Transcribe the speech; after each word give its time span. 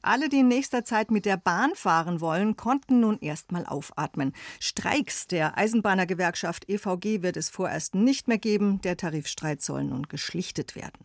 Alle, 0.00 0.28
die 0.28 0.38
in 0.38 0.48
nächster 0.48 0.84
Zeit 0.84 1.10
mit 1.10 1.24
der 1.24 1.36
Bahn 1.36 1.72
fahren 1.74 2.20
wollen, 2.20 2.56
konnten 2.56 3.00
nun 3.00 3.18
erstmal 3.18 3.66
aufatmen. 3.66 4.32
Streiks 4.60 5.26
der 5.26 5.58
Eisenbahnergewerkschaft 5.58 6.68
EVG 6.68 7.22
wird 7.22 7.36
es 7.36 7.48
vorerst 7.48 7.96
nicht 7.96 8.28
mehr 8.28 8.38
geben. 8.38 8.80
Der 8.82 8.96
Tarifstreit 8.96 9.60
soll 9.60 9.82
nun 9.82 10.04
geschlichtet 10.04 10.76
werden. 10.76 11.04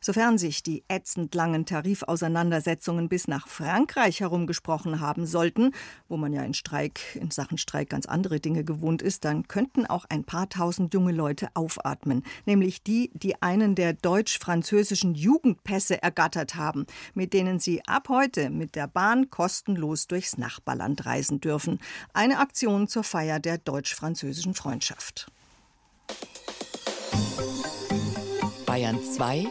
Sofern 0.00 0.38
sich 0.38 0.62
die 0.62 0.84
ätzend 0.86 1.34
langen 1.34 1.66
Tarifauseinandersetzungen 1.66 3.08
bis 3.08 3.26
nach 3.26 3.48
Frankreich 3.48 4.20
herumgesprochen 4.20 5.00
haben 5.00 5.26
sollten, 5.26 5.72
wo 6.08 6.16
man 6.16 6.32
ja 6.32 6.44
in 6.44 6.54
Streik, 6.54 7.00
in 7.16 7.32
Sachen 7.32 7.58
Streik 7.58 7.90
ganz 7.90 8.06
andere 8.06 8.38
Dinge 8.38 8.62
gewohnt 8.62 9.02
ist, 9.02 9.24
dann 9.24 9.48
könnten 9.48 9.84
auch 9.84 10.04
ein 10.08 10.22
paar 10.22 10.48
tausend 10.48 10.94
junge 10.94 11.12
Leute 11.12 11.48
aufatmen. 11.54 12.22
Nämlich 12.46 12.84
die, 12.84 13.10
die 13.14 13.42
einen 13.42 13.74
der 13.74 13.94
deutsch-französischen 13.94 15.16
Jugendpässe 15.16 16.00
ergattert 16.00 16.54
haben, 16.54 16.86
mit 17.14 17.32
denen 17.32 17.58
sie 17.58 17.84
ab 17.84 18.08
heute 18.08 18.27
heute 18.28 18.50
mit 18.50 18.74
der 18.74 18.86
Bahn 18.86 19.30
kostenlos 19.30 20.06
durchs 20.06 20.36
Nachbarland 20.36 21.06
reisen 21.06 21.40
dürfen. 21.40 21.78
Eine 22.12 22.40
Aktion 22.40 22.86
zur 22.86 23.02
Feier 23.02 23.40
der 23.40 23.56
deutsch-französischen 23.56 24.52
Freundschaft. 24.52 25.32
Bayern 28.66 29.02
2 29.02 29.46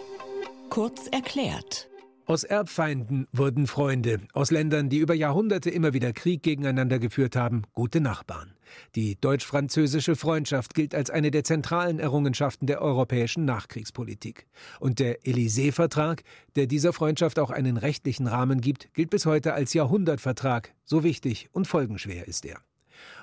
kurz 0.70 1.08
erklärt. 1.08 1.88
Aus 2.30 2.44
Erbfeinden 2.44 3.26
wurden 3.32 3.68
Freunde, 3.68 4.20
aus 4.34 4.52
Ländern, 4.52 4.90
die 4.90 4.98
über 4.98 5.14
Jahrhunderte 5.14 5.70
immer 5.70 5.94
wieder 5.94 6.12
Krieg 6.12 6.44
gegeneinander 6.44 7.00
geführt 7.00 7.38
haben, 7.38 7.62
gute 7.72 8.02
Nachbarn. 8.02 8.52
Die 8.96 9.16
deutsch-französische 9.16 10.18
Freundschaft 10.18 10.74
gilt 10.74 10.94
als 10.94 11.10
eine 11.10 11.32
der 11.32 11.46
zentralen 11.46 12.00
Errungenschaften 12.00 12.68
der 12.68 12.82
europäischen 12.82 13.46
Nachkriegspolitik. 13.46 14.46
Und 14.82 15.00
der 15.00 15.22
Élysée-Vertrag, 15.22 16.24
der 16.58 16.68
dieser 16.68 16.92
Freundschaft 16.92 17.40
auch 17.40 17.50
einen 17.50 17.78
rechtlichen 17.78 18.28
Rahmen 18.28 18.60
gibt, 18.60 18.94
gilt 18.94 19.10
bis 19.10 19.26
heute 19.26 19.54
als 19.54 19.74
Jahrhundertvertrag. 19.74 20.74
So 20.84 21.06
wichtig 21.06 21.48
und 21.54 21.66
folgenschwer 21.66 22.28
ist 22.28 22.46
er. 22.46 22.60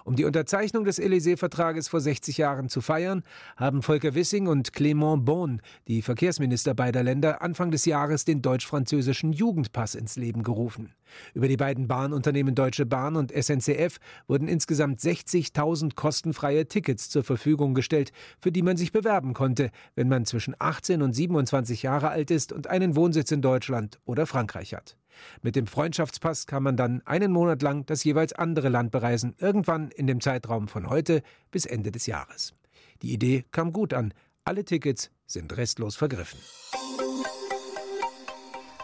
Um 0.05 0.17
die 0.17 0.25
Unterzeichnung 0.25 0.84
des 0.84 1.00
Élysée-Vertrages 1.00 1.89
vor 1.89 2.00
60 2.00 2.39
Jahren 2.39 2.69
zu 2.69 2.80
feiern, 2.80 3.22
haben 3.56 3.83
Volker 3.83 4.14
Wissing 4.14 4.47
und 4.47 4.72
Clément 4.72 5.25
Beaune, 5.25 5.58
die 5.89 6.03
Verkehrsminister 6.03 6.75
beider 6.75 7.03
Länder, 7.03 7.42
Anfang 7.42 7.70
des 7.70 7.84
Jahres 7.84 8.25
den 8.25 8.42
deutsch-französischen 8.42 9.33
Jugendpass 9.33 9.95
ins 9.95 10.17
Leben 10.17 10.42
gerufen. 10.42 10.92
Über 11.33 11.48
die 11.48 11.56
beiden 11.56 11.89
Bahnunternehmen 11.89 12.55
Deutsche 12.55 12.86
Bahn 12.86 13.17
und 13.17 13.33
SNCF 13.33 13.98
wurden 14.27 14.48
insgesamt 14.48 15.00
60.000 15.00 15.95
kostenfreie 15.95 16.67
Tickets 16.67 17.08
zur 17.08 17.25
Verfügung 17.25 17.75
gestellt, 17.75 18.12
für 18.41 18.52
die 18.52 18.62
man 18.62 18.77
sich 18.77 18.92
bewerben 18.92 19.34
konnte, 19.34 19.70
wenn 19.95 20.08
man 20.08 20.27
zwischen 20.27 20.55
18 20.58 21.02
und 21.02 21.12
27 21.12 21.83
Jahre 21.83 22.11
alt 22.11 22.30
ist 22.30 22.52
und 22.52 22.67
einen 22.67 22.97
Wohnsitz 22.97 23.30
in 23.30 23.42
Deutschland 23.42 24.00
oder 24.05 24.27
Frankreich 24.27 24.75
hat. 24.75 24.97
Mit 25.43 25.57
dem 25.57 25.67
Freundschaftspass 25.67 26.47
kann 26.47 26.62
man 26.62 26.77
dann 26.77 27.03
einen 27.07 27.33
Monat 27.33 27.62
lang 27.62 27.87
das 27.87 28.05
jeweils 28.05 28.33
andere 28.33 28.69
Land 28.69 28.91
bereisen, 28.91 29.34
irgendwann 29.39 29.91
in 29.91 30.07
dem 30.07 30.20
Zeitraum 30.20 30.69
von 30.69 30.89
heute 30.89 31.23
bis 31.51 31.67
Ende 31.67 31.91
des 31.91 32.07
Jahres. 32.07 32.55
Die 33.03 33.12
Idee 33.12 33.45
kam 33.51 33.73
gut 33.73 33.95
an. 33.95 34.15
Alle 34.45 34.65
Tickets 34.65 35.11
sind 35.27 35.57
restlos 35.57 35.97
vergriffen. 35.97 36.39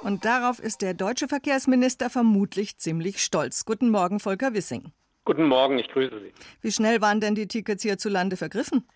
Und 0.03 0.25
darauf 0.25 0.58
ist 0.58 0.81
der 0.81 0.95
deutsche 0.95 1.28
Verkehrsminister 1.28 2.08
vermutlich 2.08 2.78
ziemlich 2.78 3.23
stolz. 3.23 3.64
Guten 3.67 3.91
Morgen, 3.91 4.19
Volker 4.19 4.55
Wissing. 4.55 4.92
Guten 5.27 5.45
Morgen, 5.47 5.78
ich 5.78 5.89
grüße 5.89 6.19
Sie. 6.19 6.33
Wie 6.62 6.73
schnell 6.73 7.03
waren 7.03 7.20
denn 7.20 7.34
die 7.34 7.47
Tickets 7.47 7.83
hierzulande 7.83 8.36
vergriffen? 8.36 8.86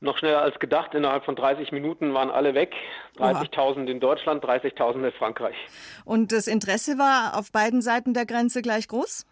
Noch 0.00 0.18
schneller 0.18 0.42
als 0.42 0.58
gedacht. 0.58 0.94
Innerhalb 0.94 1.24
von 1.24 1.36
30 1.36 1.72
Minuten 1.72 2.12
waren 2.12 2.30
alle 2.30 2.54
weg. 2.54 2.74
30.000 3.18 3.86
in 3.86 3.98
Deutschland, 3.98 4.44
30.000 4.44 5.06
in 5.06 5.12
Frankreich. 5.12 5.56
Und 6.04 6.32
das 6.32 6.46
Interesse 6.46 6.98
war 6.98 7.38
auf 7.38 7.50
beiden 7.50 7.80
Seiten 7.80 8.12
der 8.12 8.26
Grenze 8.26 8.60
gleich 8.60 8.88
groß? 8.88 9.26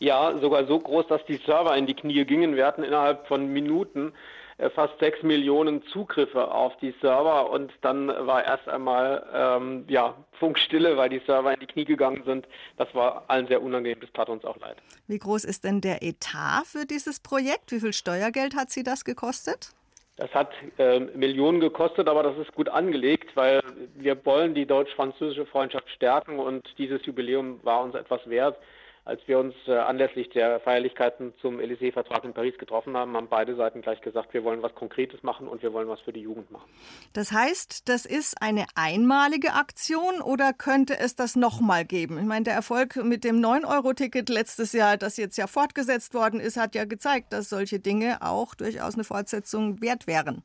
Ja, 0.00 0.36
sogar 0.40 0.66
so 0.66 0.78
groß, 0.78 1.06
dass 1.08 1.24
die 1.26 1.36
Server 1.36 1.76
in 1.76 1.86
die 1.86 1.94
Knie 1.94 2.24
gingen. 2.24 2.56
Wir 2.56 2.66
hatten 2.66 2.82
innerhalb 2.82 3.28
von 3.28 3.52
Minuten 3.52 4.12
äh, 4.60 4.68
fast 4.70 4.98
sechs 4.98 5.22
Millionen 5.22 5.82
Zugriffe 5.92 6.50
auf 6.50 6.76
die 6.78 6.94
Server 7.00 7.50
und 7.50 7.72
dann 7.80 8.08
war 8.08 8.44
erst 8.44 8.68
einmal 8.68 9.26
ähm, 9.32 9.84
ja, 9.88 10.14
Funkstille, 10.38 10.96
weil 10.96 11.08
die 11.08 11.20
Server 11.24 11.54
in 11.54 11.60
die 11.60 11.66
Knie 11.66 11.84
gegangen 11.84 12.22
sind. 12.24 12.46
Das 12.76 12.94
war 12.94 13.24
allen 13.28 13.46
sehr 13.46 13.62
unangenehm, 13.62 14.00
das 14.00 14.10
tat 14.12 14.28
uns 14.28 14.44
auch 14.44 14.58
leid. 14.58 14.76
Wie 15.06 15.18
groß 15.18 15.44
ist 15.44 15.64
denn 15.64 15.80
der 15.80 16.02
Etat 16.02 16.64
für 16.66 16.84
dieses 16.84 17.20
Projekt? 17.20 17.72
Wie 17.72 17.80
viel 17.80 17.92
Steuergeld 17.92 18.54
hat 18.54 18.70
Sie 18.70 18.82
das 18.82 19.04
gekostet? 19.04 19.72
Das 20.20 20.34
hat 20.34 20.50
äh, 20.76 21.00
Millionen 21.00 21.60
gekostet, 21.60 22.06
aber 22.06 22.22
das 22.22 22.36
ist 22.36 22.54
gut 22.54 22.68
angelegt, 22.68 23.34
weil 23.36 23.62
wir 23.94 24.22
wollen 24.26 24.52
die 24.52 24.66
deutsch-französische 24.66 25.46
Freundschaft 25.46 25.88
stärken 25.88 26.38
und 26.38 26.62
dieses 26.76 27.06
Jubiläum 27.06 27.58
war 27.62 27.82
uns 27.82 27.94
etwas 27.94 28.28
wert. 28.28 28.58
Als 29.04 29.20
wir 29.26 29.38
uns 29.38 29.54
äh, 29.66 29.72
anlässlich 29.72 30.28
der 30.30 30.60
Feierlichkeiten 30.60 31.32
zum 31.40 31.58
Élysée-Vertrag 31.58 32.24
in 32.24 32.34
Paris 32.34 32.58
getroffen 32.58 32.96
haben, 32.96 33.16
haben 33.16 33.28
beide 33.28 33.56
Seiten 33.56 33.80
gleich 33.80 34.00
gesagt, 34.02 34.34
wir 34.34 34.44
wollen 34.44 34.62
was 34.62 34.74
Konkretes 34.74 35.22
machen 35.22 35.48
und 35.48 35.62
wir 35.62 35.72
wollen 35.72 35.88
was 35.88 36.00
für 36.00 36.12
die 36.12 36.20
Jugend 36.20 36.50
machen. 36.50 36.68
Das 37.14 37.32
heißt, 37.32 37.88
das 37.88 38.04
ist 38.04 38.42
eine 38.42 38.66
einmalige 38.74 39.54
Aktion 39.54 40.20
oder 40.20 40.52
könnte 40.52 40.98
es 40.98 41.16
das 41.16 41.34
nochmal 41.34 41.84
geben? 41.84 42.18
Ich 42.18 42.26
meine, 42.26 42.44
der 42.44 42.54
Erfolg 42.54 42.96
mit 42.96 43.24
dem 43.24 43.40
9-Euro-Ticket 43.40 44.28
letztes 44.28 44.72
Jahr, 44.74 44.98
das 44.98 45.16
jetzt 45.16 45.38
ja 45.38 45.46
fortgesetzt 45.46 46.12
worden 46.14 46.38
ist, 46.38 46.58
hat 46.58 46.74
ja 46.74 46.84
gezeigt, 46.84 47.32
dass 47.32 47.48
solche 47.48 47.80
Dinge 47.80 48.18
auch 48.20 48.54
durchaus 48.54 48.94
eine 48.94 49.04
Fortsetzung 49.04 49.80
wert 49.80 50.06
wären. 50.06 50.44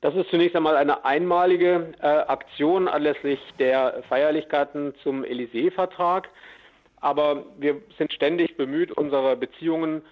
Das 0.00 0.16
ist 0.16 0.30
zunächst 0.30 0.56
einmal 0.56 0.76
eine 0.76 1.04
einmalige 1.04 1.92
äh, 2.00 2.06
Aktion 2.06 2.88
anlässlich 2.88 3.38
der 3.60 4.02
Feierlichkeiten 4.08 4.94
zum 5.04 5.22
Élysée-Vertrag. 5.22 6.28
Aber 7.02 7.44
wir 7.58 7.82
sind 7.98 8.12
ständig 8.12 8.56
bemüht, 8.56 8.92
unsere 8.92 9.36
Beziehungen 9.36 10.02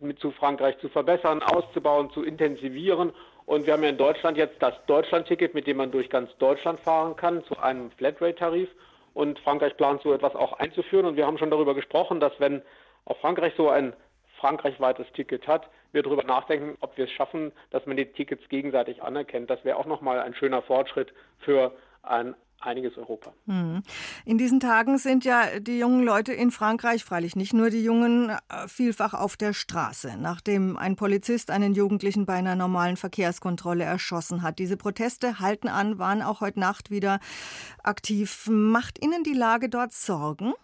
mit 0.00 0.18
zu 0.18 0.30
Frankreich 0.30 0.78
zu 0.78 0.88
verbessern, 0.88 1.42
auszubauen, 1.42 2.10
zu 2.10 2.24
intensivieren. 2.24 3.12
Und 3.44 3.66
wir 3.66 3.74
haben 3.74 3.82
ja 3.82 3.90
in 3.90 3.98
Deutschland 3.98 4.38
jetzt 4.38 4.60
das 4.62 4.74
Deutschland-Ticket, 4.86 5.54
mit 5.54 5.66
dem 5.66 5.76
man 5.76 5.90
durch 5.90 6.08
ganz 6.08 6.34
Deutschland 6.38 6.80
fahren 6.80 7.14
kann, 7.14 7.44
zu 7.44 7.58
einem 7.58 7.90
Flatrate-Tarif. 7.92 8.70
Und 9.12 9.38
Frankreich 9.40 9.76
plant 9.76 10.00
so 10.02 10.14
etwas 10.14 10.34
auch 10.34 10.54
einzuführen. 10.54 11.04
Und 11.04 11.16
wir 11.16 11.26
haben 11.26 11.36
schon 11.36 11.50
darüber 11.50 11.74
gesprochen, 11.74 12.20
dass 12.20 12.32
wenn 12.38 12.62
auch 13.04 13.18
Frankreich 13.18 13.52
so 13.56 13.68
ein 13.68 13.92
frankreichweites 14.38 15.12
Ticket 15.12 15.46
hat, 15.46 15.68
wir 15.92 16.02
darüber 16.02 16.24
nachdenken, 16.24 16.78
ob 16.80 16.96
wir 16.96 17.04
es 17.04 17.10
schaffen, 17.10 17.52
dass 17.70 17.84
man 17.84 17.98
die 17.98 18.06
Tickets 18.06 18.48
gegenseitig 18.48 19.02
anerkennt. 19.02 19.50
Das 19.50 19.62
wäre 19.64 19.76
auch 19.76 19.86
nochmal 19.86 20.20
ein 20.20 20.34
schöner 20.34 20.62
Fortschritt 20.62 21.12
für 21.40 21.72
ein 22.02 22.34
einiges 22.60 22.96
Europa. 22.96 23.32
Hm. 23.46 23.82
In 24.24 24.38
diesen 24.38 24.60
Tagen 24.60 24.98
sind 24.98 25.24
ja 25.24 25.58
die 25.58 25.78
jungen 25.78 26.04
Leute 26.04 26.32
in 26.32 26.50
Frankreich, 26.50 27.04
freilich 27.04 27.36
nicht 27.36 27.52
nur 27.52 27.70
die 27.70 27.82
Jungen, 27.82 28.30
äh, 28.30 28.68
vielfach 28.68 29.14
auf 29.14 29.36
der 29.36 29.52
Straße, 29.52 30.16
nachdem 30.18 30.76
ein 30.76 30.96
Polizist 30.96 31.50
einen 31.50 31.74
Jugendlichen 31.74 32.26
bei 32.26 32.34
einer 32.34 32.56
normalen 32.56 32.96
Verkehrskontrolle 32.96 33.84
erschossen 33.84 34.42
hat. 34.42 34.58
Diese 34.58 34.76
Proteste 34.76 35.40
halten 35.40 35.68
an, 35.68 35.98
waren 35.98 36.22
auch 36.22 36.40
heute 36.40 36.60
Nacht 36.60 36.90
wieder 36.90 37.20
aktiv. 37.82 38.48
Macht 38.50 39.02
Ihnen 39.02 39.24
die 39.24 39.34
Lage 39.34 39.68
dort 39.68 39.92
Sorgen? 39.92 40.54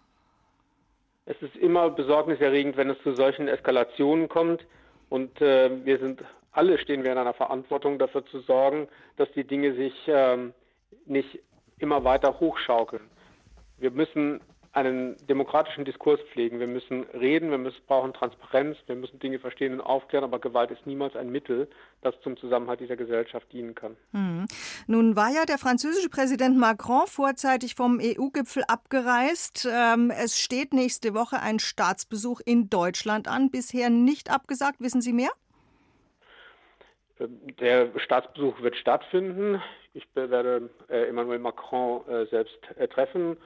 Es 1.24 1.40
ist 1.42 1.56
immer 1.56 1.90
besorgniserregend, 1.90 2.76
wenn 2.76 2.90
es 2.90 3.02
zu 3.02 3.14
solchen 3.14 3.48
Eskalationen 3.48 4.28
kommt. 4.28 4.64
Und 5.08 5.40
äh, 5.40 5.84
wir 5.84 5.98
sind 5.98 6.22
alle 6.56 6.78
stehen 6.78 7.04
wir 7.04 7.12
in 7.12 7.18
einer 7.18 7.34
Verantwortung 7.34 7.98
dafür 7.98 8.24
zu 8.26 8.40
sorgen, 8.40 8.88
dass 9.18 9.30
die 9.32 9.44
Dinge 9.44 9.74
sich 9.74 9.92
ähm, 10.06 10.54
nicht 11.04 11.40
immer 11.78 12.04
weiter 12.04 12.40
hochschaukeln. 12.40 13.02
Wir 13.78 13.90
müssen 13.90 14.40
einen 14.76 15.16
demokratischen 15.26 15.86
Diskurs 15.86 16.20
pflegen. 16.32 16.60
Wir 16.60 16.66
müssen 16.66 17.04
reden, 17.14 17.50
wir 17.50 17.56
müssen, 17.56 17.80
brauchen 17.86 18.12
Transparenz, 18.12 18.76
wir 18.86 18.94
müssen 18.94 19.18
Dinge 19.18 19.38
verstehen 19.38 19.72
und 19.72 19.80
aufklären, 19.80 20.22
aber 20.22 20.38
Gewalt 20.38 20.70
ist 20.70 20.86
niemals 20.86 21.16
ein 21.16 21.30
Mittel, 21.30 21.66
das 22.02 22.14
zum 22.22 22.36
Zusammenhalt 22.36 22.80
dieser 22.80 22.96
Gesellschaft 22.96 23.50
dienen 23.52 23.74
kann. 23.74 23.96
Hm. 24.12 24.44
Nun 24.86 25.16
war 25.16 25.30
ja 25.30 25.46
der 25.46 25.56
französische 25.56 26.10
Präsident 26.10 26.58
Macron 26.58 27.06
vorzeitig 27.06 27.74
vom 27.74 28.00
EU-Gipfel 28.02 28.64
abgereist. 28.68 29.66
Ähm, 29.70 30.10
es 30.10 30.38
steht 30.38 30.74
nächste 30.74 31.14
Woche 31.14 31.40
ein 31.40 31.58
Staatsbesuch 31.58 32.40
in 32.44 32.68
Deutschland 32.68 33.28
an, 33.28 33.50
bisher 33.50 33.88
nicht 33.88 34.30
abgesagt. 34.30 34.80
Wissen 34.80 35.00
Sie 35.00 35.14
mehr? 35.14 35.30
Der 37.18 37.88
Staatsbesuch 37.98 38.60
wird 38.60 38.76
stattfinden. 38.76 39.62
Ich 39.94 40.06
werde 40.14 40.68
äh, 40.88 41.08
Emmanuel 41.08 41.38
Macron 41.38 42.06
äh, 42.08 42.26
selbst 42.26 42.58
äh, 42.76 42.88
treffen 42.88 43.38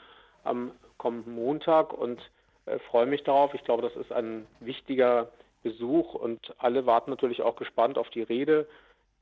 am 0.43 0.73
kommenden 0.99 1.35
Montag 1.35 1.93
und 1.93 2.21
äh, 2.67 2.79
freue 2.91 3.07
mich 3.07 3.23
darauf. 3.23 3.55
Ich 3.55 3.63
glaube, 3.63 3.83
das 3.83 3.95
ist 3.95 4.13
ein 4.13 4.47
wichtiger 4.59 5.31
Besuch 5.63 6.15
und 6.15 6.55
alle 6.59 6.87
warten 6.87 7.11
natürlich 7.11 7.43
auch 7.43 7.55
gespannt 7.57 7.99
auf 7.99 8.11
die 8.11 8.23
Rede, 8.23 8.67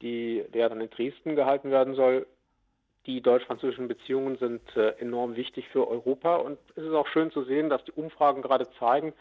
die 0.00 0.44
der 0.54 0.68
dann 0.68 0.80
in 0.80 0.90
Dresden 0.90 1.36
gehalten 1.36 1.70
werden 1.70 1.94
soll. 1.94 2.26
Die 3.06 3.20
deutsch-französischen 3.20 3.88
Beziehungen 3.88 4.38
sind 4.38 4.62
äh, 4.76 4.90
enorm 4.98 5.36
wichtig 5.36 5.68
für 5.68 5.88
Europa 5.88 6.36
und 6.36 6.58
es 6.76 6.84
ist 6.84 6.94
auch 6.94 7.08
schön 7.08 7.30
zu 7.30 7.44
sehen, 7.44 7.68
dass 7.68 7.84
die 7.84 7.92
Umfragen 7.92 8.42
gerade 8.42 8.68
zeigen, 8.78 9.12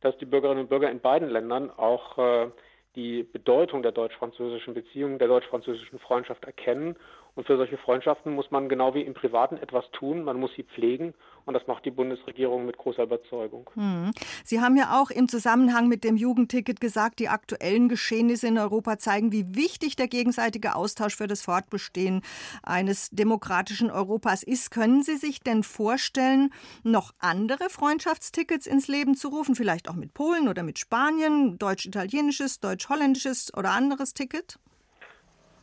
dass 0.00 0.16
die 0.18 0.26
Bürgerinnen 0.26 0.62
und 0.62 0.68
Bürger 0.68 0.90
in 0.90 1.00
beiden 1.00 1.30
Ländern 1.30 1.70
auch 1.70 2.18
äh, 2.18 2.50
die 2.96 3.22
Bedeutung 3.22 3.82
der 3.82 3.92
deutsch-französischen 3.92 4.74
Beziehung, 4.74 5.18
der 5.18 5.28
deutsch-französischen 5.28 5.98
Freundschaft 5.98 6.44
erkennen. 6.44 6.96
Und 7.36 7.46
für 7.46 7.58
solche 7.58 7.76
Freundschaften 7.76 8.32
muss 8.32 8.50
man 8.50 8.68
genau 8.70 8.94
wie 8.94 9.02
im 9.02 9.12
Privaten 9.12 9.58
etwas 9.58 9.84
tun. 9.92 10.24
Man 10.24 10.40
muss 10.40 10.50
sie 10.56 10.64
pflegen. 10.64 11.12
Und 11.44 11.52
das 11.52 11.66
macht 11.66 11.84
die 11.84 11.90
Bundesregierung 11.90 12.64
mit 12.64 12.78
großer 12.78 13.04
Überzeugung. 13.04 13.70
Hm. 13.74 14.10
Sie 14.42 14.60
haben 14.60 14.76
ja 14.76 15.00
auch 15.00 15.10
im 15.10 15.28
Zusammenhang 15.28 15.86
mit 15.86 16.02
dem 16.02 16.16
Jugendticket 16.16 16.80
gesagt, 16.80 17.20
die 17.20 17.28
aktuellen 17.28 17.88
Geschehnisse 17.88 18.48
in 18.48 18.58
Europa 18.58 18.98
zeigen, 18.98 19.32
wie 19.32 19.54
wichtig 19.54 19.96
der 19.96 20.08
gegenseitige 20.08 20.74
Austausch 20.74 21.14
für 21.14 21.26
das 21.26 21.42
Fortbestehen 21.42 22.22
eines 22.62 23.10
demokratischen 23.10 23.90
Europas 23.90 24.42
ist. 24.42 24.70
Können 24.70 25.02
Sie 25.02 25.16
sich 25.16 25.40
denn 25.40 25.62
vorstellen, 25.62 26.50
noch 26.84 27.12
andere 27.18 27.68
Freundschaftstickets 27.68 28.66
ins 28.66 28.88
Leben 28.88 29.14
zu 29.14 29.28
rufen? 29.28 29.54
Vielleicht 29.54 29.90
auch 29.90 29.94
mit 29.94 30.14
Polen 30.14 30.48
oder 30.48 30.62
mit 30.62 30.78
Spanien, 30.78 31.58
deutsch-italienisches, 31.58 32.60
deutsch-holländisches 32.60 33.52
oder 33.54 33.70
anderes 33.70 34.14
Ticket? 34.14 34.58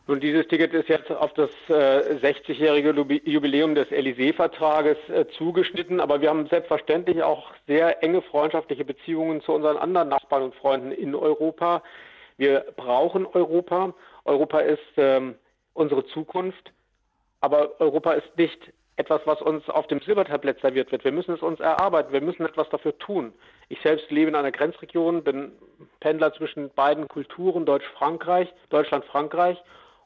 Nun, 0.06 0.20
dieses 0.20 0.46
Ticket 0.50 0.74
ist 0.74 0.90
jetzt 0.90 1.10
auf 1.12 1.34
das 1.34 1.50
äh, 1.70 2.18
60-jährige 2.22 2.90
Jubiläum 3.24 3.74
des 3.74 3.88
Élysée-Vertrages 3.88 4.98
äh, 5.08 5.26
zugeschnitten, 5.38 6.02
aber 6.02 6.20
wir 6.20 6.30
haben 6.30 6.46
selbstverständlich 6.48 7.24
auch 7.24 7.54
sehr 7.68 8.04
enge 8.04 8.22
freundschaftliche 8.22 8.84
Beziehungen 8.84 9.42
zu 9.42 9.54
unseren 9.54 9.78
anderen 9.78 10.10
Nachbarn 10.10 10.44
und 10.44 10.56
Freunden 10.56 10.92
in 10.92 11.16
Europa. 11.16 11.82
Wir 12.36 12.66
brauchen 12.76 13.26
Europa. 13.26 13.94
Europa 14.26 14.60
ist 14.60 14.82
ähm, 14.98 15.36
unsere 15.74 16.06
Zukunft, 16.08 16.74
aber 17.40 17.80
Europa 17.80 18.12
ist 18.12 18.38
nicht 18.38 18.74
etwas, 18.98 19.22
was 19.24 19.42
uns 19.42 19.70
auf 19.70 19.88
dem 19.88 20.02
Silbertablett 20.02 20.60
serviert 20.60 20.92
wird. 20.92 21.06
Wir 21.06 21.14
müssen 21.14 21.34
es 21.34 21.42
uns 21.42 21.62
erarbeiten. 21.62 22.12
Wir 22.12 22.22
müssen 22.22 22.46
etwas 22.46 22.68
dafür 22.70 22.98
tun. 22.98 23.34
Ich 23.70 23.80
selbst 23.82 24.12
lebe 24.12 24.30
in 24.30 24.36
einer 24.36 24.52
Grenzregion, 24.52 25.24
bin 25.24 25.54
Pendler 26.02 26.34
zwischen 26.34 26.70
beiden 26.72 27.08
Kulturen, 27.08 27.66
Deutsch-Frankreich, 27.66 28.54
Deutschland-Frankreich 28.70 29.58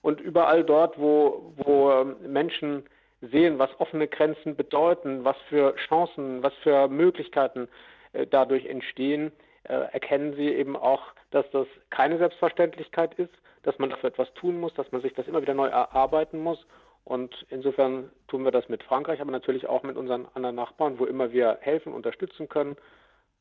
und 0.08 0.22
überall 0.22 0.64
dort, 0.64 0.98
wo, 0.98 1.52
wo 1.58 1.92
ähm, 1.92 2.16
Menschen 2.26 2.84
sehen, 3.20 3.60
was 3.60 3.70
offene 3.78 4.08
Grenzen 4.08 4.56
bedeuten, 4.56 5.26
was 5.26 5.36
für 5.50 5.76
Chancen, 5.90 6.42
was 6.42 6.54
für 6.64 6.88
Möglichkeiten 6.88 7.68
äh, 8.14 8.26
dadurch 8.26 8.68
entstehen, 8.68 9.34
äh, 9.64 9.74
erkennen 9.74 10.34
sie 10.38 10.48
eben 10.48 10.78
auch, 10.78 11.02
dass 11.32 11.46
das 11.52 11.68
keine 11.90 12.18
Selbstverständlichkeit 12.20 13.16
ist, 13.16 13.34
dass 13.64 13.78
man 13.80 13.90
dafür 13.90 14.08
etwas 14.08 14.34
tun 14.36 14.62
muss, 14.62 14.74
dass 14.76 14.90
man 14.94 15.02
sich 15.02 15.14
das 15.14 15.28
immer 15.28 15.42
wieder 15.42 15.54
neu 15.54 15.68
erarbeiten 15.68 16.40
muss. 16.40 16.66
Und 17.04 17.46
insofern 17.50 18.10
tun 18.30 18.46
wir 18.46 18.52
das 18.52 18.70
mit 18.70 18.84
Frankreich, 18.84 19.20
aber 19.20 19.32
natürlich 19.32 19.68
auch 19.68 19.84
mit 19.84 19.98
unseren 19.98 20.26
anderen 20.36 20.56
Nachbarn, 20.56 21.00
wo 21.00 21.06
immer 21.06 21.34
wir 21.34 21.58
helfen, 21.60 21.92
unterstützen 21.92 22.48
können, 22.48 22.78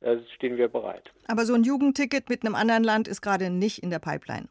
äh, 0.00 0.16
stehen 0.34 0.56
wir 0.56 0.66
bereit. 0.66 1.12
Aber 1.28 1.44
so 1.44 1.54
ein 1.54 1.62
Jugendticket 1.62 2.28
mit 2.28 2.44
einem 2.44 2.56
anderen 2.56 2.82
Land 2.82 3.06
ist 3.06 3.20
gerade 3.20 3.50
nicht 3.50 3.84
in 3.84 3.90
der 3.90 4.00
Pipeline. 4.00 4.48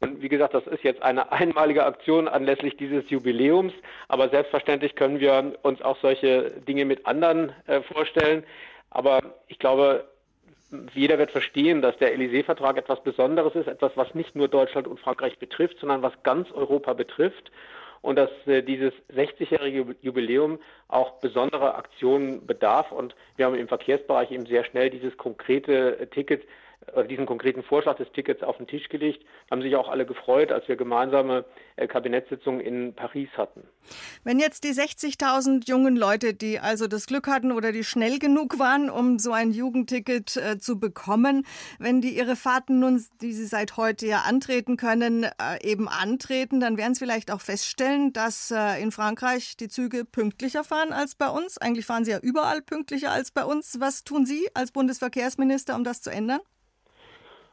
Und 0.00 0.22
wie 0.22 0.28
gesagt, 0.28 0.54
das 0.54 0.66
ist 0.66 0.84
jetzt 0.84 1.02
eine 1.02 1.32
einmalige 1.32 1.84
Aktion 1.84 2.28
anlässlich 2.28 2.76
dieses 2.76 3.10
Jubiläums, 3.10 3.72
aber 4.06 4.28
selbstverständlich 4.28 4.94
können 4.94 5.18
wir 5.18 5.58
uns 5.62 5.82
auch 5.82 5.98
solche 6.00 6.50
Dinge 6.68 6.84
mit 6.84 7.06
anderen 7.06 7.52
äh, 7.66 7.80
vorstellen. 7.82 8.44
Aber 8.90 9.20
ich 9.48 9.58
glaube, 9.58 10.08
jeder 10.94 11.18
wird 11.18 11.30
verstehen, 11.32 11.82
dass 11.82 11.96
der 11.98 12.14
Élysée-Vertrag 12.14 12.76
etwas 12.76 13.02
Besonderes 13.02 13.54
ist, 13.54 13.66
etwas, 13.66 13.92
was 13.96 14.14
nicht 14.14 14.36
nur 14.36 14.48
Deutschland 14.48 14.86
und 14.86 15.00
Frankreich 15.00 15.38
betrifft, 15.38 15.78
sondern 15.80 16.02
was 16.02 16.12
ganz 16.22 16.50
Europa 16.52 16.92
betrifft. 16.92 17.50
Und 18.00 18.14
dass 18.14 18.30
äh, 18.46 18.62
dieses 18.62 18.92
60-jährige 19.12 19.96
Jubiläum 20.02 20.60
auch 20.86 21.18
besonderer 21.18 21.76
Aktionen 21.76 22.46
bedarf. 22.46 22.92
Und 22.92 23.16
wir 23.34 23.46
haben 23.46 23.56
im 23.56 23.66
Verkehrsbereich 23.66 24.30
eben 24.30 24.46
sehr 24.46 24.64
schnell 24.64 24.90
dieses 24.90 25.16
konkrete 25.16 26.08
Ticket 26.12 26.44
äh, 26.44 26.46
diesen 27.08 27.26
konkreten 27.26 27.62
Vorschlag 27.62 27.96
des 27.96 28.10
Tickets 28.12 28.42
auf 28.42 28.56
den 28.56 28.66
Tisch 28.66 28.88
gelegt, 28.88 29.24
haben 29.50 29.62
sich 29.62 29.76
auch 29.76 29.88
alle 29.88 30.06
gefreut, 30.06 30.52
als 30.52 30.68
wir 30.68 30.76
gemeinsame 30.76 31.44
äh, 31.76 31.86
Kabinettssitzungen 31.86 32.60
in 32.60 32.94
Paris 32.94 33.28
hatten. 33.36 33.62
Wenn 34.24 34.38
jetzt 34.38 34.64
die 34.64 34.70
60.000 34.70 35.68
jungen 35.68 35.96
Leute, 35.96 36.34
die 36.34 36.58
also 36.58 36.86
das 36.86 37.06
Glück 37.06 37.26
hatten 37.28 37.52
oder 37.52 37.72
die 37.72 37.84
schnell 37.84 38.18
genug 38.18 38.58
waren, 38.58 38.90
um 38.90 39.18
so 39.18 39.32
ein 39.32 39.52
Jugendticket 39.52 40.36
äh, 40.36 40.58
zu 40.58 40.78
bekommen, 40.78 41.46
wenn 41.78 42.00
die 42.00 42.16
ihre 42.16 42.36
Fahrten 42.36 42.80
nun, 42.80 43.04
die 43.20 43.32
sie 43.32 43.46
seit 43.46 43.76
heute 43.76 44.06
ja 44.06 44.22
antreten 44.26 44.76
können, 44.76 45.24
äh, 45.24 45.30
eben 45.62 45.88
antreten, 45.88 46.60
dann 46.60 46.76
werden 46.76 46.94
sie 46.94 47.04
vielleicht 47.04 47.30
auch 47.30 47.40
feststellen, 47.40 48.12
dass 48.12 48.50
äh, 48.50 48.80
in 48.80 48.92
Frankreich 48.92 49.56
die 49.56 49.68
Züge 49.68 50.04
pünktlicher 50.04 50.64
fahren 50.64 50.92
als 50.92 51.14
bei 51.14 51.28
uns. 51.28 51.58
Eigentlich 51.58 51.86
fahren 51.86 52.04
sie 52.04 52.12
ja 52.12 52.18
überall 52.20 52.62
pünktlicher 52.62 53.10
als 53.10 53.30
bei 53.30 53.44
uns. 53.44 53.80
Was 53.80 54.04
tun 54.04 54.26
Sie 54.26 54.48
als 54.54 54.72
Bundesverkehrsminister, 54.72 55.74
um 55.74 55.84
das 55.84 56.02
zu 56.02 56.10
ändern? 56.10 56.40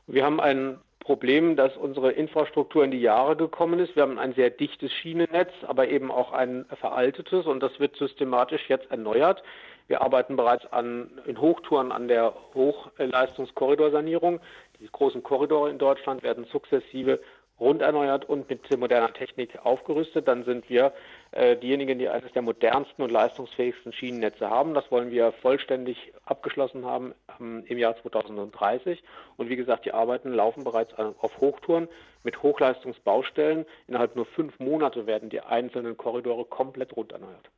Wir 0.07 0.23
haben 0.23 0.39
ein 0.39 0.79
Problem, 0.99 1.55
dass 1.55 1.77
unsere 1.77 2.11
Infrastruktur 2.11 2.83
in 2.83 2.91
die 2.91 3.01
Jahre 3.01 3.35
gekommen 3.35 3.79
ist. 3.79 3.95
Wir 3.95 4.03
haben 4.03 4.17
ein 4.17 4.33
sehr 4.33 4.49
dichtes 4.49 4.91
Schienennetz, 4.91 5.51
aber 5.67 5.87
eben 5.87 6.11
auch 6.11 6.31
ein 6.31 6.65
veraltetes 6.79 7.45
und 7.45 7.61
das 7.61 7.79
wird 7.79 7.95
systematisch 7.95 8.69
jetzt 8.69 8.89
erneuert. 8.89 9.43
Wir 9.87 10.01
arbeiten 10.01 10.35
bereits 10.35 10.65
an, 10.73 11.11
in 11.27 11.39
Hochtouren 11.39 11.91
an 11.91 12.07
der 12.07 12.33
Hochleistungskorridorsanierung. 12.55 14.39
Die 14.79 14.89
großen 14.91 15.21
Korridore 15.21 15.69
in 15.69 15.77
Deutschland 15.77 16.23
werden 16.23 16.45
sukzessive 16.51 17.19
rund 17.59 17.81
erneuert 17.81 18.27
und 18.27 18.49
mit 18.49 18.77
moderner 18.77 19.13
Technik 19.13 19.57
aufgerüstet. 19.63 20.27
Dann 20.27 20.43
sind 20.43 20.69
wir 20.69 20.93
äh, 21.31 21.55
diejenigen, 21.55 21.99
die 21.99 22.09
eines 22.09 22.31
der 22.33 22.41
modernsten 22.41 23.03
und 23.03 23.11
leistungsfähigsten 23.11 23.93
Schienennetze 23.93 24.49
haben. 24.49 24.73
Das 24.73 24.91
wollen 24.91 25.11
wir 25.11 25.31
vollständig 25.41 26.13
abgeschlossen 26.25 26.85
haben 26.85 27.13
ähm, 27.39 27.63
im 27.67 27.77
Jahr 27.77 27.95
2030. 28.01 29.03
Und 29.37 29.49
wie 29.49 29.55
gesagt, 29.55 29.85
die 29.85 29.93
Arbeiten 29.93 30.33
laufen 30.33 30.63
bereits 30.63 30.93
auf 30.95 31.39
Hochtouren 31.39 31.87
mit 32.23 32.41
Hochleistungsbaustellen. 32.43 33.65
Innerhalb 33.87 34.15
nur 34.15 34.25
fünf 34.25 34.59
Monate 34.59 35.07
werden 35.07 35.29
die 35.29 35.41
einzelnen 35.41 35.95
Korridore 35.95 36.45
komplett 36.45 36.95
rund 36.95 37.11
erneuert. 37.11 37.49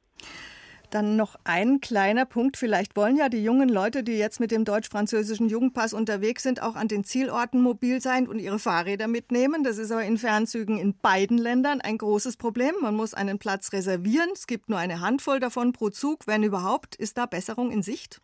Dann 0.90 1.18
noch 1.18 1.36
ein 1.44 1.82
kleiner 1.82 2.26
Punkt. 2.26 2.56
Vielleicht 2.56 2.96
wollen 2.96 3.18
ja 3.18 3.28
die 3.28 3.44
jungen 3.44 3.68
Leute, 3.68 4.04
die 4.04 4.14
jetzt 4.14 4.40
mit 4.40 4.52
dem 4.52 4.64
deutsch-französischen 4.64 5.50
Jugendpass 5.50 5.94
unterwegs 5.94 6.44
sind, 6.44 6.62
auch 6.62 6.76
an 6.76 6.88
den 6.88 7.04
Zielorten 7.04 7.62
mobil 7.62 8.02
sein 8.02 8.28
und 8.28 8.40
ihre 8.40 8.58
Fahrräder 8.58 9.08
mitnehmen. 9.08 9.66
Das 9.66 9.78
ist 9.78 9.92
aber 9.92 10.04
in 10.04 10.18
Fernzügen 10.18 10.78
in 10.78 10.98
beiden 10.98 11.38
Ländern 11.38 11.82
ein 11.82 11.98
großes 11.98 12.38
Problem. 12.38 12.74
Man 12.82 12.96
muss 12.96 13.14
einen 13.14 13.38
Platz 13.38 13.74
reservieren. 13.74 14.30
Es 14.34 14.48
gibt 14.48 14.70
nur 14.70 14.80
eine 14.80 15.02
Handvoll 15.02 15.42
davon 15.42 15.74
pro 15.74 15.90
Zug, 15.90 16.26
wenn 16.26 16.44
überhaupt. 16.44 16.96
Ist 16.96 17.18
da 17.18 17.26
Besserung 17.26 17.70
in 17.72 17.84
Sicht? 17.84 18.22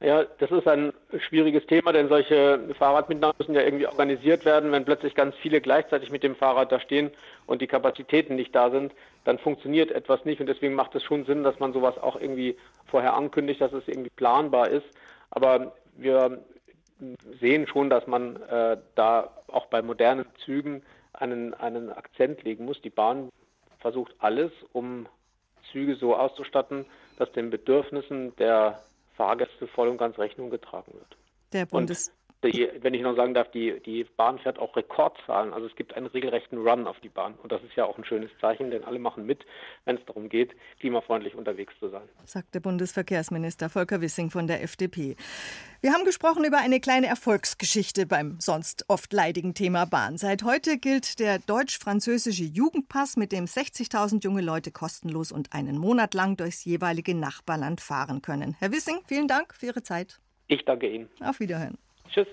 Ja, 0.00 0.24
das 0.24 0.50
ist 0.50 0.68
ein 0.68 0.92
schwieriges 1.20 1.64
Thema, 1.66 1.90
denn 1.90 2.08
solche 2.08 2.60
Fahrradmitnahmen 2.78 3.34
müssen 3.38 3.54
ja 3.54 3.62
irgendwie 3.62 3.86
organisiert 3.86 4.44
werden. 4.44 4.70
Wenn 4.70 4.84
plötzlich 4.84 5.14
ganz 5.14 5.34
viele 5.36 5.62
gleichzeitig 5.62 6.10
mit 6.10 6.22
dem 6.22 6.36
Fahrrad 6.36 6.70
da 6.70 6.80
stehen 6.80 7.10
und 7.46 7.62
die 7.62 7.66
Kapazitäten 7.66 8.36
nicht 8.36 8.54
da 8.54 8.70
sind, 8.70 8.92
dann 9.24 9.38
funktioniert 9.38 9.90
etwas 9.90 10.24
nicht. 10.26 10.40
Und 10.40 10.48
deswegen 10.48 10.74
macht 10.74 10.94
es 10.94 11.02
schon 11.02 11.24
Sinn, 11.24 11.44
dass 11.44 11.58
man 11.60 11.72
sowas 11.72 11.96
auch 11.96 12.20
irgendwie 12.20 12.58
vorher 12.86 13.14
ankündigt, 13.14 13.62
dass 13.62 13.72
es 13.72 13.88
irgendwie 13.88 14.10
planbar 14.10 14.68
ist. 14.68 14.86
Aber 15.30 15.74
wir 15.96 16.44
sehen 17.40 17.66
schon, 17.66 17.88
dass 17.88 18.06
man 18.06 18.36
äh, 18.42 18.76
da 18.96 19.30
auch 19.48 19.66
bei 19.66 19.80
modernen 19.80 20.26
Zügen 20.44 20.82
einen, 21.14 21.54
einen 21.54 21.90
Akzent 21.90 22.42
legen 22.42 22.66
muss. 22.66 22.82
Die 22.82 22.90
Bahn 22.90 23.30
versucht 23.78 24.14
alles, 24.18 24.52
um 24.72 25.06
Züge 25.72 25.96
so 25.96 26.14
auszustatten, 26.14 26.84
dass 27.18 27.32
den 27.32 27.48
Bedürfnissen 27.48 28.36
der 28.36 28.80
Fahrgäste 29.16 29.66
voll 29.68 29.88
und 29.88 29.98
ganz 29.98 30.18
Rechnung 30.18 30.50
getragen 30.50 30.92
wird. 30.92 31.16
Der 31.52 31.66
Bundes 31.66 32.12
die, 32.52 32.68
wenn 32.80 32.94
ich 32.94 33.02
noch 33.02 33.16
sagen 33.16 33.34
darf, 33.34 33.50
die, 33.50 33.80
die 33.84 34.04
Bahn 34.16 34.38
fährt 34.38 34.58
auch 34.58 34.76
Rekordzahlen. 34.76 35.52
Also 35.52 35.66
es 35.66 35.76
gibt 35.76 35.94
einen 35.94 36.06
regelrechten 36.06 36.58
Run 36.58 36.86
auf 36.86 36.98
die 37.00 37.08
Bahn. 37.08 37.34
Und 37.42 37.52
das 37.52 37.62
ist 37.62 37.74
ja 37.76 37.84
auch 37.84 37.98
ein 37.98 38.04
schönes 38.04 38.30
Zeichen, 38.40 38.70
denn 38.70 38.84
alle 38.84 38.98
machen 38.98 39.26
mit, 39.26 39.44
wenn 39.84 39.96
es 39.96 40.04
darum 40.06 40.28
geht, 40.28 40.52
klimafreundlich 40.80 41.34
unterwegs 41.34 41.74
zu 41.78 41.88
sein. 41.88 42.08
Sagt 42.24 42.54
der 42.54 42.60
Bundesverkehrsminister 42.60 43.68
Volker 43.68 44.00
Wissing 44.00 44.30
von 44.30 44.46
der 44.46 44.62
FDP. 44.62 45.16
Wir 45.80 45.92
haben 45.92 46.04
gesprochen 46.04 46.44
über 46.44 46.58
eine 46.58 46.80
kleine 46.80 47.06
Erfolgsgeschichte 47.06 48.06
beim 48.06 48.40
sonst 48.40 48.84
oft 48.88 49.12
leidigen 49.12 49.54
Thema 49.54 49.84
Bahn. 49.84 50.16
Seit 50.16 50.42
heute 50.42 50.78
gilt 50.78 51.20
der 51.20 51.38
deutsch-französische 51.38 52.44
Jugendpass, 52.44 53.16
mit 53.16 53.32
dem 53.32 53.44
60.000 53.44 54.24
junge 54.24 54.42
Leute 54.42 54.72
kostenlos 54.72 55.32
und 55.32 55.52
einen 55.52 55.78
Monat 55.78 56.14
lang 56.14 56.36
durchs 56.36 56.64
jeweilige 56.64 57.14
Nachbarland 57.14 57.80
fahren 57.80 58.22
können. 58.22 58.56
Herr 58.58 58.72
Wissing, 58.72 59.00
vielen 59.06 59.28
Dank 59.28 59.54
für 59.54 59.66
Ihre 59.66 59.82
Zeit. 59.82 60.20
Ich 60.48 60.64
danke 60.64 60.88
Ihnen. 60.88 61.08
Auf 61.20 61.40
Wiederhören. 61.40 61.78